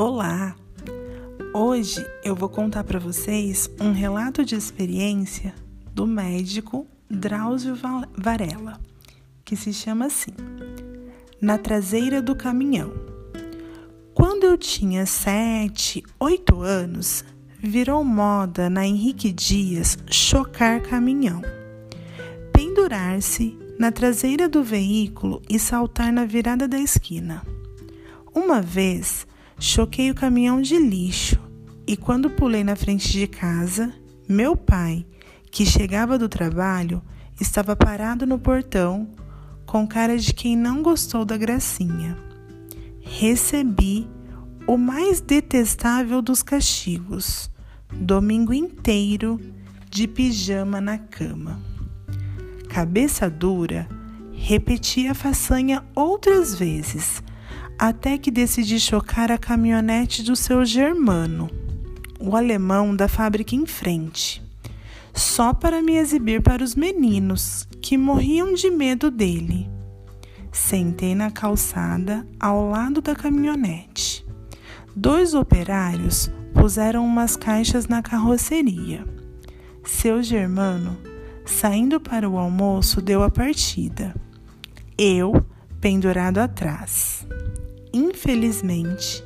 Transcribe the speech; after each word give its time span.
Olá! 0.00 0.54
Hoje 1.52 2.06
eu 2.22 2.32
vou 2.32 2.48
contar 2.48 2.84
para 2.84 3.00
vocês 3.00 3.68
um 3.80 3.90
relato 3.90 4.44
de 4.44 4.54
experiência 4.54 5.52
do 5.92 6.06
médico 6.06 6.86
Drauzio 7.10 7.76
Varela, 8.16 8.78
que 9.44 9.56
se 9.56 9.72
chama 9.72 10.06
assim: 10.06 10.30
Na 11.40 11.58
traseira 11.58 12.22
do 12.22 12.36
caminhão. 12.36 12.92
Quando 14.14 14.44
eu 14.44 14.56
tinha 14.56 15.04
sete, 15.04 16.04
oito 16.20 16.62
anos, 16.62 17.24
virou 17.58 18.04
moda 18.04 18.70
na 18.70 18.86
Henrique 18.86 19.32
Dias 19.32 19.98
chocar 20.08 20.80
caminhão, 20.80 21.42
pendurar-se 22.52 23.58
na 23.76 23.90
traseira 23.90 24.48
do 24.48 24.62
veículo 24.62 25.42
e 25.50 25.58
saltar 25.58 26.12
na 26.12 26.24
virada 26.24 26.68
da 26.68 26.78
esquina. 26.78 27.42
Uma 28.32 28.62
vez, 28.62 29.26
choquei 29.58 30.10
o 30.10 30.14
caminhão 30.14 30.62
de 30.62 30.78
lixo 30.78 31.38
e 31.86 31.96
quando 31.96 32.30
pulei 32.30 32.62
na 32.62 32.76
frente 32.76 33.10
de 33.10 33.26
casa, 33.26 33.92
meu 34.28 34.56
pai, 34.56 35.06
que 35.50 35.64
chegava 35.64 36.18
do 36.18 36.28
trabalho, 36.28 37.02
estava 37.40 37.74
parado 37.74 38.26
no 38.26 38.38
portão 38.38 39.08
com 39.64 39.86
cara 39.86 40.16
de 40.16 40.32
quem 40.32 40.56
não 40.56 40.82
gostou 40.82 41.24
da 41.24 41.36
gracinha. 41.36 42.16
Recebi 43.00 44.06
o 44.66 44.76
mais 44.76 45.20
detestável 45.20 46.20
dos 46.20 46.42
castigos, 46.42 47.50
domingo 47.92 48.52
inteiro 48.52 49.40
de 49.90 50.06
pijama 50.06 50.80
na 50.80 50.98
cama. 50.98 51.58
Cabeça 52.68 53.30
dura, 53.30 53.88
repeti 54.32 55.08
a 55.08 55.14
façanha 55.14 55.82
outras 55.94 56.54
vezes 56.54 57.22
até 57.78 58.18
que 58.18 58.30
decidi 58.30 58.80
chocar 58.80 59.30
a 59.30 59.38
caminhonete 59.38 60.24
do 60.24 60.34
seu 60.34 60.64
germano, 60.64 61.48
o 62.18 62.34
alemão 62.34 62.96
da 62.96 63.06
fábrica 63.06 63.54
em 63.54 63.64
frente, 63.64 64.42
só 65.14 65.54
para 65.54 65.80
me 65.80 65.96
exibir 65.96 66.42
para 66.42 66.64
os 66.64 66.74
meninos 66.74 67.68
que 67.80 67.96
morriam 67.96 68.52
de 68.52 68.68
medo 68.68 69.10
dele. 69.10 69.70
Sentei 70.50 71.14
na 71.14 71.30
calçada 71.30 72.26
ao 72.40 72.68
lado 72.68 73.00
da 73.00 73.14
caminhonete. 73.14 74.26
Dois 74.96 75.32
operários 75.32 76.28
puseram 76.52 77.06
umas 77.06 77.36
caixas 77.36 77.86
na 77.86 78.02
carroceria. 78.02 79.06
Seu 79.84 80.20
germano, 80.20 80.98
saindo 81.46 82.00
para 82.00 82.28
o 82.28 82.36
almoço, 82.36 83.00
deu 83.00 83.22
a 83.22 83.30
partida. 83.30 84.14
Eu, 84.98 85.46
pendurado 85.80 86.38
atrás. 86.38 87.24
Infelizmente, 87.92 89.24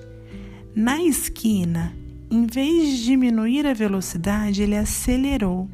na 0.74 1.02
esquina, 1.02 1.94
em 2.30 2.46
vez 2.46 2.88
de 2.88 3.04
diminuir 3.04 3.66
a 3.66 3.74
velocidade, 3.74 4.62
ele 4.62 4.76
acelerou 4.76 5.68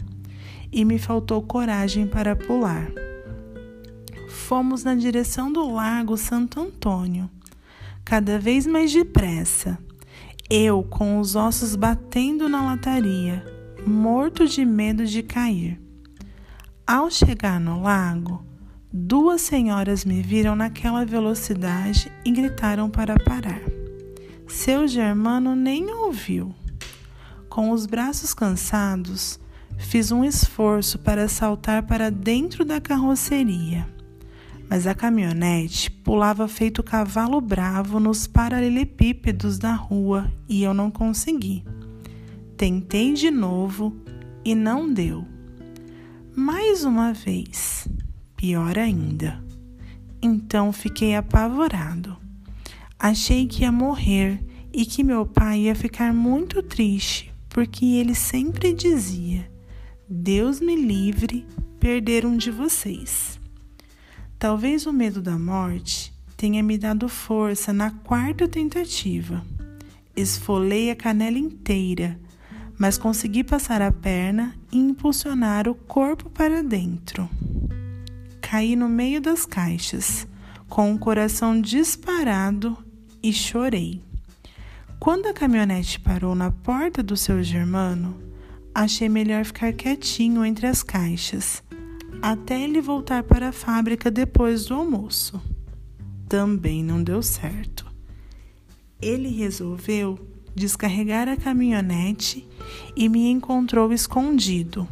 e 0.73 0.85
me 0.85 0.99
faltou 0.99 1.43
coragem 1.43 2.07
para 2.07 2.35
pular. 2.35 2.91
Fomos 4.29 4.83
na 4.83 4.95
direção 4.95 5.53
do 5.53 5.71
Lago 5.71 6.17
Santo 6.17 6.61
Antônio, 6.61 7.31
cada 8.05 8.39
vez 8.39 8.67
mais 8.67 8.93
depressa. 8.93 9.79
Eu 10.51 10.83
com 10.83 11.19
os 11.19 11.37
ossos 11.37 11.77
batendo 11.77 12.49
na 12.49 12.65
lataria, 12.65 13.45
morto 13.87 14.47
de 14.47 14.65
medo 14.65 15.05
de 15.05 15.23
cair. 15.23 15.79
Ao 16.87 17.11
chegar 17.11 17.61
no 17.61 17.83
lago, 17.83 18.43
Duas 19.01 19.43
senhoras 19.43 20.05
me 20.05 20.21
viram 20.21 20.57
naquela 20.57 21.05
velocidade 21.07 22.11
e 22.25 22.33
gritaram 22.33 22.91
para 22.91 23.17
parar. 23.17 23.63
Seu 24.49 24.89
germano 24.89 25.55
nem 25.55 25.89
ouviu. 25.89 26.53
Com 27.49 27.71
os 27.71 27.87
braços 27.87 28.35
cansados, 28.35 29.39
fiz 29.79 30.11
um 30.11 30.25
esforço 30.25 30.99
para 30.99 31.29
saltar 31.29 31.87
para 31.87 32.11
dentro 32.11 32.65
da 32.65 32.81
carroceria, 32.81 33.89
mas 34.69 34.85
a 34.85 34.97
caminhonete 34.97 35.93
pulava 35.93 36.49
feito 36.49 36.83
cavalo 36.83 37.41
bravo 37.41 38.01
nos 38.01 38.27
paralelepípedos 38.27 39.61
da 39.61 39.75
rua 39.75 40.29
e 40.49 40.65
eu 40.65 40.75
não 40.75 40.91
consegui. 40.91 41.65
Tentei 42.57 43.15
de 43.15 43.31
novo 43.31 43.97
e 44.45 44.57
não 44.57 44.93
deu. 44.93 45.25
Mais 46.35 46.85
uma 46.85 47.13
vez 47.13 47.87
pior 48.39 48.79
ainda. 48.79 49.43
Então 50.23 50.73
fiquei 50.73 51.17
apavorado. 51.17 52.17
Achei 52.97 53.49
que 53.49 53.63
ia 53.63 53.73
morrer 53.73 54.41
e 54.73 54.87
que 54.87 55.03
meu 55.03 55.27
pai 55.27 55.63
ia 55.63 55.75
ficar 55.75 56.15
muito 56.15 56.63
triste, 56.63 57.35
porque 57.49 57.85
ele 57.85 58.15
sempre 58.15 58.73
dizia: 58.73 59.51
Deus 60.09 60.61
me 60.61 60.77
livre 60.77 61.45
perder 61.81 62.25
um 62.25 62.37
de 62.37 62.51
vocês. 62.51 63.41
Talvez 64.39 64.87
o 64.87 64.93
medo 64.93 65.21
da 65.21 65.37
morte 65.37 66.15
tenha 66.37 66.63
me 66.63 66.79
dado 66.79 67.09
força 67.09 67.73
na 67.73 67.91
quarta 67.91 68.47
tentativa. 68.47 69.45
Esfolei 70.15 70.93
a 70.93 70.97
canela 70.97 71.39
inteira, 71.39 72.19
mas 72.79 72.97
consegui 72.97 73.43
passar 73.43 73.83
a 73.83 73.91
perna 73.91 74.55
e 74.71 74.79
impulsionar 74.79 75.69
o 75.69 75.75
corpo 75.75 76.31
para 76.31 76.63
dentro 76.63 77.29
caí 78.51 78.75
no 78.75 78.89
meio 78.89 79.21
das 79.21 79.45
caixas, 79.45 80.27
com 80.71 80.95
o 80.95 80.99
coração 80.99 81.61
disparado 81.61 82.79
e 83.23 83.31
chorei. 83.31 84.03
Quando 84.99 85.27
a 85.27 85.35
caminhonete 85.35 86.01
parou 86.01 86.35
na 86.35 86.51
porta 86.51 87.03
do 87.03 87.15
seu 87.15 87.43
germano, 87.43 88.19
achei 88.75 89.07
melhor 89.07 89.45
ficar 89.45 89.75
quietinho 89.75 90.43
entre 90.47 90.67
as 90.67 90.83
caixas, 90.83 91.63
até 92.23 92.59
ele 92.59 92.81
voltar 92.81 93.23
para 93.23 93.51
a 93.51 93.53
fábrica 93.53 94.11
depois 94.11 94.65
do 94.65 94.77
almoço. 94.77 95.39
Também 96.27 96.83
não 96.83 97.03
deu 97.03 97.23
certo. 97.23 97.85
Ele 98.99 99.29
resolveu 99.29 100.19
descarregar 100.55 101.29
a 101.29 101.37
caminhonete 101.37 102.49
e 102.97 103.11
me 103.11 103.31
encontrou 103.31 103.93
escondido. 103.93 104.89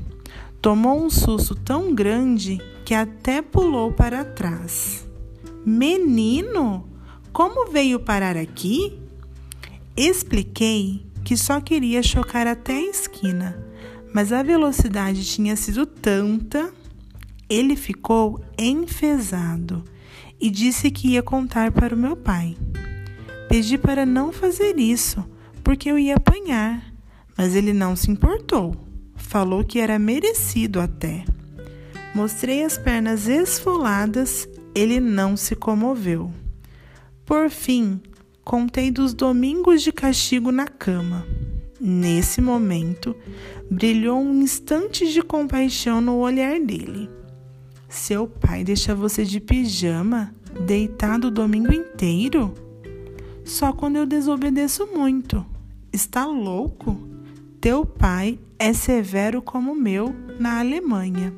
Tomou 0.60 1.02
um 1.02 1.08
susto 1.08 1.54
tão 1.54 1.94
grande 1.94 2.60
que 2.86 2.94
até 2.94 3.42
pulou 3.42 3.90
para 3.90 4.24
trás. 4.24 5.04
Menino, 5.66 6.88
como 7.32 7.68
veio 7.68 7.98
parar 7.98 8.36
aqui? 8.36 8.96
Expliquei 9.96 11.04
que 11.24 11.36
só 11.36 11.60
queria 11.60 12.00
chocar 12.00 12.46
até 12.46 12.74
a 12.74 12.88
esquina, 12.88 13.58
mas 14.14 14.32
a 14.32 14.40
velocidade 14.40 15.24
tinha 15.24 15.56
sido 15.56 15.84
tanta. 15.84 16.72
Ele 17.50 17.74
ficou 17.74 18.40
enfesado 18.56 19.82
e 20.40 20.48
disse 20.48 20.88
que 20.88 21.08
ia 21.08 21.24
contar 21.24 21.72
para 21.72 21.92
o 21.92 21.98
meu 21.98 22.16
pai. 22.16 22.56
Pedi 23.48 23.76
para 23.76 24.06
não 24.06 24.32
fazer 24.32 24.78
isso, 24.78 25.28
porque 25.64 25.90
eu 25.90 25.98
ia 25.98 26.14
apanhar, 26.14 26.94
mas 27.36 27.56
ele 27.56 27.72
não 27.72 27.96
se 27.96 28.12
importou. 28.12 28.76
Falou 29.16 29.64
que 29.64 29.80
era 29.80 29.98
merecido 29.98 30.78
até. 30.78 31.24
Mostrei 32.16 32.64
as 32.64 32.78
pernas 32.78 33.28
esfoladas, 33.28 34.48
ele 34.74 35.00
não 35.00 35.36
se 35.36 35.54
comoveu. 35.54 36.32
Por 37.26 37.50
fim, 37.50 38.00
contei 38.42 38.90
dos 38.90 39.12
domingos 39.12 39.82
de 39.82 39.92
castigo 39.92 40.50
na 40.50 40.66
cama. 40.66 41.26
Nesse 41.78 42.40
momento, 42.40 43.14
brilhou 43.70 44.18
um 44.18 44.40
instante 44.40 45.12
de 45.12 45.20
compaixão 45.20 46.00
no 46.00 46.16
olhar 46.16 46.58
dele. 46.58 47.10
Seu 47.86 48.26
pai 48.26 48.64
deixa 48.64 48.94
você 48.94 49.22
de 49.22 49.38
pijama, 49.38 50.34
deitado 50.64 51.26
o 51.26 51.30
domingo 51.30 51.70
inteiro? 51.70 52.54
Só 53.44 53.74
quando 53.74 53.96
eu 53.96 54.06
desobedeço 54.06 54.86
muito. 54.86 55.44
Está 55.92 56.24
louco? 56.24 56.98
Teu 57.60 57.84
pai 57.84 58.38
é 58.58 58.72
severo 58.72 59.42
como 59.42 59.72
o 59.72 59.76
meu 59.76 60.16
na 60.40 60.60
Alemanha. 60.60 61.30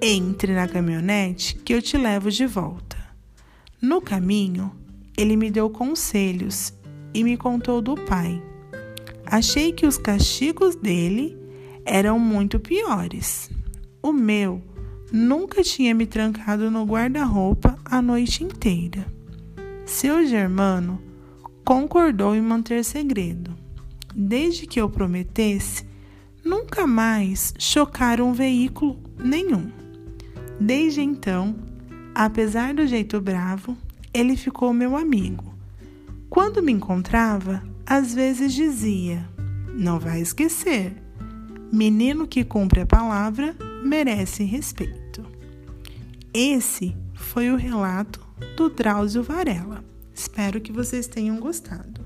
Entre 0.00 0.54
na 0.54 0.68
caminhonete 0.68 1.56
que 1.56 1.74
eu 1.74 1.82
te 1.82 1.98
levo 1.98 2.30
de 2.30 2.46
volta. 2.46 2.96
No 3.82 4.00
caminho, 4.00 4.70
ele 5.16 5.36
me 5.36 5.50
deu 5.50 5.68
conselhos 5.68 6.72
e 7.12 7.24
me 7.24 7.36
contou 7.36 7.82
do 7.82 7.96
pai. 7.96 8.40
Achei 9.26 9.72
que 9.72 9.86
os 9.86 9.98
castigos 9.98 10.76
dele 10.76 11.36
eram 11.84 12.16
muito 12.16 12.60
piores. 12.60 13.50
O 14.00 14.12
meu 14.12 14.62
nunca 15.10 15.64
tinha 15.64 15.92
me 15.96 16.06
trancado 16.06 16.70
no 16.70 16.84
guarda-roupa 16.84 17.76
a 17.84 18.00
noite 18.00 18.44
inteira. 18.44 19.04
Seu 19.84 20.24
germano 20.24 21.02
concordou 21.64 22.36
em 22.36 22.40
manter 22.40 22.84
segredo, 22.84 23.52
desde 24.14 24.64
que 24.64 24.80
eu 24.80 24.88
prometesse 24.88 25.84
nunca 26.44 26.86
mais 26.86 27.52
chocar 27.58 28.20
um 28.20 28.32
veículo 28.32 28.96
nenhum. 29.18 29.87
Desde 30.60 31.00
então, 31.00 31.54
apesar 32.14 32.74
do 32.74 32.86
jeito 32.86 33.20
bravo, 33.20 33.76
ele 34.12 34.36
ficou 34.36 34.72
meu 34.72 34.96
amigo. 34.96 35.54
Quando 36.28 36.62
me 36.62 36.72
encontrava, 36.72 37.62
às 37.86 38.14
vezes 38.14 38.52
dizia: 38.52 39.24
Não 39.74 39.98
vai 39.98 40.20
esquecer, 40.20 40.94
menino 41.72 42.26
que 42.26 42.44
cumpre 42.44 42.80
a 42.80 42.86
palavra 42.86 43.54
merece 43.84 44.42
respeito. 44.42 45.24
Esse 46.34 46.96
foi 47.14 47.50
o 47.50 47.56
relato 47.56 48.20
do 48.56 48.68
Drauzio 48.68 49.22
Varela. 49.22 49.84
Espero 50.14 50.60
que 50.60 50.72
vocês 50.72 51.06
tenham 51.06 51.38
gostado. 51.38 52.04